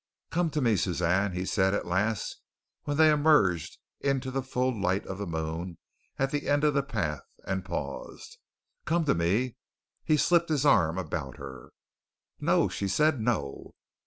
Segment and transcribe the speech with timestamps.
[0.31, 2.39] "Come to me, Suzanne," he said at last
[2.85, 5.77] when they emerged into the full light of the moon
[6.17, 8.39] at the end of the path and paused.
[8.85, 9.57] "Come to me."
[10.03, 11.69] He slipped his arm about her.
[12.39, 13.19] "No," she said.
[13.21, 13.75] "No."